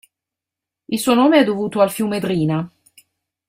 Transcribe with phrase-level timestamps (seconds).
[0.87, 2.67] Il suo nome è dovuto al fiume Drina.